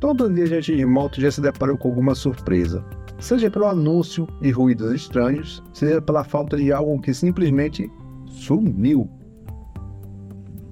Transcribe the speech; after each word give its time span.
Todo 0.00 0.28
viajante 0.28 0.74
de 0.74 0.84
moto 0.84 1.20
já 1.20 1.30
se 1.30 1.40
deparou 1.40 1.78
com 1.78 1.88
alguma 1.88 2.14
surpresa, 2.14 2.84
seja 3.20 3.50
pelo 3.50 3.66
anúncio 3.66 4.26
e 4.40 4.50
ruídos 4.50 4.92
estranhos, 4.92 5.62
seja 5.72 6.02
pela 6.02 6.24
falta 6.24 6.56
de 6.56 6.72
algo 6.72 7.00
que 7.00 7.14
simplesmente 7.14 7.88
sumiu. 8.26 9.08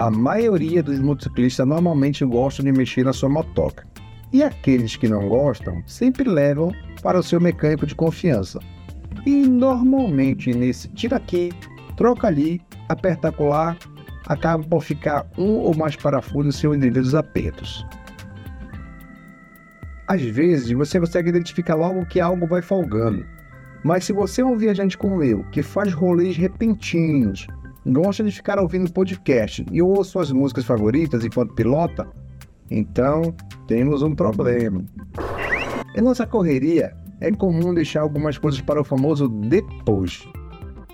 A 0.01 0.11
maioria 0.11 0.83
dos 0.83 0.99
motociclistas 0.99 1.67
normalmente 1.67 2.25
gostam 2.25 2.65
de 2.65 2.73
mexer 2.73 3.05
na 3.05 3.13
sua 3.13 3.29
motoca, 3.29 3.87
e 4.33 4.43
aqueles 4.43 4.97
que 4.97 5.09
não 5.09 5.29
gostam 5.29 5.83
sempre 5.87 6.29
levam 6.29 6.73
para 7.03 7.19
o 7.19 7.23
seu 7.23 7.41
mecânico 7.41 7.87
de 7.87 7.95
confiança, 7.95 8.59
e 9.27 9.47
normalmente 9.47 10.53
nesse 10.53 10.89
tira 10.89 11.19
aqui, 11.19 11.53
troca 12.01 12.29
ali, 12.29 12.63
aperta 12.89 13.31
colar, 13.31 13.77
acaba 14.27 14.65
por 14.65 14.83
ficar 14.83 15.27
um 15.37 15.59
ou 15.59 15.77
mais 15.77 15.95
parafusos 15.97 16.57
sem 16.57 16.79
devidos 16.79 17.15
apertos. 17.15 17.87
Às 20.09 20.23
vezes 20.23 20.73
você 20.73 20.99
consegue 20.99 21.29
identificar 21.29 21.75
logo 21.75 22.07
que 22.07 22.19
algo 22.19 22.47
vai 22.47 22.63
folgando, 22.63 23.27
mas 23.85 24.07
se 24.07 24.15
você 24.15 24.41
é 24.41 24.47
um 24.47 24.57
viajante 24.57 24.97
como 24.97 25.23
eu, 25.23 25.45
que 25.53 25.63
faz 25.63 25.93
rolês 25.93 26.39
repentinos, 26.39 27.47
gosta 27.87 28.25
de 28.25 28.33
ficar 28.33 28.59
ouvindo 28.59 28.91
podcast 28.91 29.67
e 29.71 29.83
ouve 29.83 30.09
suas 30.09 30.33
músicas 30.33 30.65
favoritas 30.65 31.23
enquanto 31.23 31.55
pilota, 31.55 32.09
então 32.71 33.35
temos 33.67 34.01
um 34.01 34.15
problema. 34.15 34.83
Em 35.95 36.01
nossa 36.01 36.27
correria, 36.27 36.97
é 37.21 37.31
comum 37.31 37.75
deixar 37.75 38.01
algumas 38.01 38.39
coisas 38.39 38.63
para 38.63 38.81
o 38.81 38.85
famoso 38.85 39.29
depois. 39.29 40.27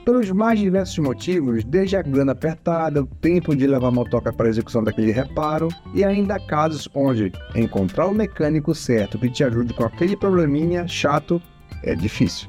Pelos 0.06 0.30
mais 0.30 0.60
diversos 0.60 0.96
motivos, 0.98 1.64
desde 1.64 1.96
a 1.96 2.02
grana 2.02 2.30
apertada, 2.30 3.02
o 3.02 3.06
tempo 3.06 3.56
de 3.56 3.66
levar 3.66 3.88
a 3.88 3.90
motoca 3.90 4.32
para 4.32 4.46
a 4.46 4.48
execução 4.48 4.84
daquele 4.84 5.10
reparo 5.10 5.66
e 5.92 6.04
ainda 6.04 6.38
casos 6.38 6.88
onde 6.94 7.32
encontrar 7.56 8.06
o 8.06 8.14
mecânico 8.14 8.72
certo 8.72 9.18
que 9.18 9.28
te 9.28 9.42
ajude 9.42 9.74
com 9.74 9.82
aquele 9.82 10.16
probleminha 10.16 10.86
chato 10.86 11.42
é 11.82 11.92
difícil. 11.96 12.48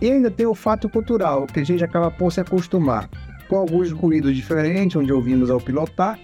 E 0.00 0.10
ainda 0.10 0.30
tem 0.30 0.46
o 0.46 0.54
fato 0.54 0.88
cultural, 0.88 1.46
que 1.46 1.60
a 1.60 1.64
gente 1.64 1.84
acaba 1.84 2.10
por 2.10 2.32
se 2.32 2.40
acostumar 2.40 3.06
com 3.46 3.56
alguns 3.56 3.92
ruídos 3.92 4.34
diferentes 4.34 4.96
onde 4.96 5.12
ouvimos 5.12 5.50
ao 5.50 5.60
pilotar 5.60 6.18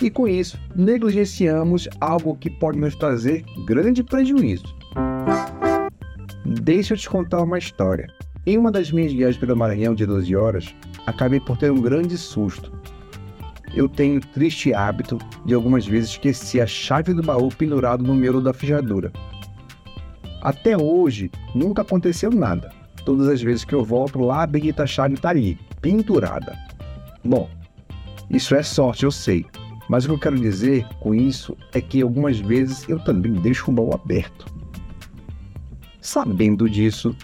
e 0.00 0.10
com 0.10 0.26
isso 0.26 0.58
negligenciamos 0.74 1.86
algo 2.00 2.38
que 2.38 2.48
pode 2.48 2.78
nos 2.78 2.96
trazer 2.96 3.44
grande 3.66 4.02
prejuízo. 4.02 4.74
Deixa 6.62 6.94
eu 6.94 6.98
te 6.98 7.10
contar 7.10 7.42
uma 7.42 7.58
história. 7.58 8.06
Em 8.46 8.58
uma 8.58 8.70
das 8.70 8.92
minhas 8.92 9.10
viagens 9.10 9.38
pelo 9.38 9.56
Maranhão 9.56 9.94
de 9.94 10.04
12 10.04 10.36
horas, 10.36 10.74
acabei 11.06 11.40
por 11.40 11.56
ter 11.56 11.72
um 11.72 11.80
grande 11.80 12.18
susto. 12.18 12.70
Eu 13.74 13.88
tenho 13.88 14.20
triste 14.20 14.74
hábito 14.74 15.18
de 15.46 15.54
algumas 15.54 15.86
vezes 15.86 16.10
esquecer 16.10 16.60
a 16.60 16.66
chave 16.66 17.14
do 17.14 17.22
baú 17.22 17.48
pendurado 17.48 18.04
no 18.04 18.14
miolo 18.14 18.42
da 18.42 18.52
fechadura. 18.52 19.10
Até 20.42 20.76
hoje, 20.76 21.30
nunca 21.54 21.80
aconteceu 21.80 22.30
nada. 22.30 22.70
Todas 23.06 23.28
as 23.28 23.40
vezes 23.40 23.64
que 23.64 23.74
eu 23.74 23.82
volto 23.82 24.18
lá, 24.18 24.42
a 24.42 24.46
bendita 24.46 24.86
chave 24.86 25.14
está 25.14 25.30
ali, 25.30 25.58
pendurada. 25.80 26.54
Bom, 27.24 27.48
isso 28.28 28.54
é 28.54 28.62
sorte, 28.62 29.04
eu 29.04 29.10
sei. 29.10 29.46
Mas 29.88 30.04
o 30.04 30.08
que 30.08 30.14
eu 30.14 30.18
quero 30.18 30.36
dizer 30.38 30.86
com 31.00 31.14
isso 31.14 31.56
é 31.72 31.80
que 31.80 32.02
algumas 32.02 32.38
vezes 32.38 32.86
eu 32.90 32.98
também 32.98 33.32
deixo 33.32 33.70
o 33.70 33.74
baú 33.74 33.94
aberto. 33.94 34.44
Sabendo 35.98 36.68
disso, 36.68 37.16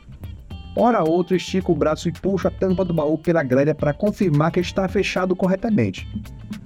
hora 0.80 1.02
outra 1.02 1.36
estico 1.36 1.72
o 1.72 1.74
braço 1.74 2.08
e 2.08 2.12
puxo 2.12 2.48
a 2.48 2.50
tampa 2.50 2.86
do 2.86 2.94
baú 2.94 3.18
pela 3.18 3.42
grelha 3.42 3.74
para 3.74 3.92
confirmar 3.92 4.50
que 4.50 4.60
está 4.60 4.88
fechado 4.88 5.36
corretamente. 5.36 6.08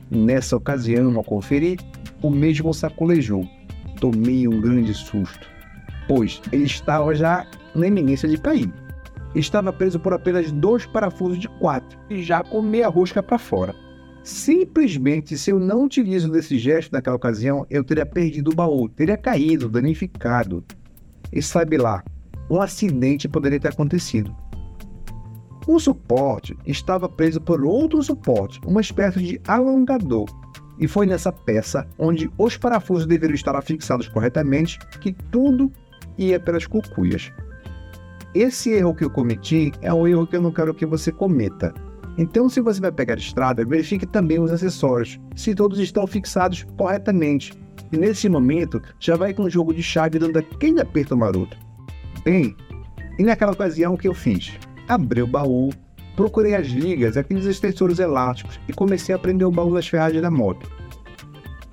Nessa 0.08 0.56
ocasião, 0.56 1.16
ao 1.16 1.24
conferir, 1.24 1.80
o 2.22 2.30
mesmo 2.30 2.72
sacolejou. 2.72 3.44
Tomei 4.00 4.46
um 4.46 4.60
grande 4.60 4.94
susto, 4.94 5.48
pois 6.06 6.40
ele 6.52 6.62
estava 6.62 7.12
já 7.12 7.44
na 7.74 7.88
iminência 7.88 8.28
de 8.28 8.38
cair. 8.38 8.72
Estava 9.34 9.72
preso 9.72 9.98
por 9.98 10.12
apenas 10.12 10.52
dois 10.52 10.86
parafusos 10.86 11.38
de 11.38 11.48
quatro 11.48 11.98
e 12.08 12.22
já 12.22 12.44
com 12.44 12.62
meia 12.62 12.88
rosca 12.88 13.20
para 13.20 13.36
fora. 13.36 13.74
Simplesmente, 14.22 15.36
se 15.36 15.50
eu 15.50 15.58
não 15.58 15.84
utilizo 15.84 16.30
desse 16.30 16.56
gesto 16.56 16.92
naquela 16.92 17.16
ocasião, 17.16 17.66
eu 17.68 17.82
teria 17.82 18.06
perdido 18.06 18.52
o 18.52 18.54
baú, 18.54 18.88
teria 18.88 19.16
caído, 19.16 19.68
danificado. 19.68 20.64
E 21.32 21.42
sabe 21.42 21.76
lá, 21.76 22.04
um 22.50 22.60
acidente 22.60 23.28
poderia 23.28 23.60
ter 23.60 23.68
acontecido. 23.68 24.34
O 25.66 25.78
suporte 25.80 26.56
estava 26.66 27.08
preso 27.08 27.40
por 27.40 27.64
outro 27.64 28.02
suporte, 28.02 28.60
uma 28.66 28.82
espécie 28.82 29.18
de 29.20 29.40
alongador, 29.46 30.26
e 30.78 30.86
foi 30.86 31.06
nessa 31.06 31.32
peça 31.32 31.88
onde 31.98 32.30
os 32.36 32.56
parafusos 32.56 33.06
deveriam 33.06 33.34
estar 33.34 33.60
fixados 33.62 34.08
corretamente 34.08 34.78
que 35.00 35.12
tudo 35.30 35.72
ia 36.18 36.38
pelas 36.38 36.66
cucuias. 36.66 37.32
Esse 38.34 38.70
erro 38.70 38.94
que 38.94 39.04
eu 39.04 39.10
cometi 39.10 39.72
é 39.80 39.94
um 39.94 40.06
erro 40.06 40.26
que 40.26 40.36
eu 40.36 40.42
não 40.42 40.50
quero 40.50 40.74
que 40.74 40.84
você 40.84 41.12
cometa. 41.12 41.72
Então, 42.18 42.48
se 42.48 42.60
você 42.60 42.80
vai 42.80 42.92
pegar 42.92 43.16
estrada, 43.16 43.64
verifique 43.64 44.06
também 44.06 44.38
os 44.38 44.52
acessórios, 44.52 45.18
se 45.34 45.54
todos 45.54 45.78
estão 45.78 46.06
fixados 46.06 46.64
corretamente, 46.76 47.52
e 47.92 47.96
nesse 47.96 48.28
momento 48.28 48.82
já 49.00 49.16
vai 49.16 49.32
com 49.32 49.44
o 49.44 49.50
jogo 49.50 49.72
de 49.72 49.82
chave 49.82 50.18
dando 50.18 50.38
aquele 50.38 50.80
aperto 50.80 51.16
maroto. 51.16 51.56
Bem, 52.24 52.56
e 53.18 53.22
naquela 53.22 53.52
ocasião 53.52 53.92
o 53.92 53.98
que 53.98 54.08
eu 54.08 54.14
fiz? 54.14 54.58
Abri 54.88 55.20
o 55.20 55.26
baú, 55.26 55.70
procurei 56.16 56.54
as 56.54 56.68
ligas, 56.68 57.18
aqueles 57.18 57.44
extensores 57.44 57.98
elásticos 57.98 58.58
e 58.66 58.72
comecei 58.72 59.14
a 59.14 59.18
prender 59.18 59.46
o 59.46 59.50
baú 59.50 59.74
das 59.74 59.86
ferragens 59.86 60.22
da 60.22 60.30
moto. 60.30 60.70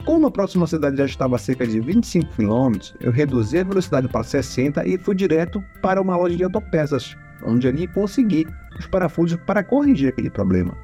Como 0.05 0.27
a 0.27 0.31
próxima 0.31 0.67
cidade 0.67 0.97
já 0.97 1.05
estava 1.05 1.37
a 1.37 1.39
cerca 1.39 1.65
de 1.65 1.79
25 1.79 2.35
km, 2.35 2.77
eu 2.99 3.11
reduzi 3.11 3.59
a 3.59 3.63
velocidade 3.63 4.09
para 4.09 4.23
60 4.23 4.85
e 4.85 4.97
fui 4.97 5.15
direto 5.15 5.63
para 5.81 6.01
uma 6.01 6.17
loja 6.17 6.35
de 6.35 6.43
autopeças, 6.43 7.15
onde 7.45 7.69
ali 7.69 7.87
consegui 7.87 8.45
os 8.77 8.87
parafusos 8.87 9.39
para 9.45 9.63
corrigir 9.63 10.09
aquele 10.09 10.29
problema. 10.29 10.75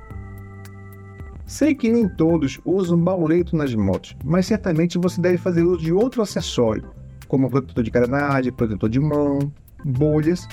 Sei 1.45 1.75
que 1.75 1.91
nem 1.91 2.07
todos 2.07 2.59
usam 2.63 2.97
bauleto 3.01 3.55
nas 3.55 3.75
motos, 3.75 4.16
mas 4.23 4.45
certamente 4.45 4.97
você 4.97 5.19
deve 5.19 5.38
fazer 5.38 5.63
uso 5.63 5.84
de 5.84 5.91
outro 5.91 6.22
acessório, 6.22 6.89
como 7.28 7.50
protetor 7.50 7.84
de 7.84 7.92
carenagem, 7.92 8.52
protetor 8.52 8.90
de 8.90 9.00
mão, 9.00 9.52
bolhas 9.84 10.48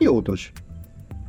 e 0.00 0.08
outros. 0.08 0.52